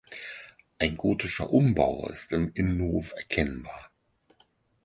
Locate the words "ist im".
2.09-2.49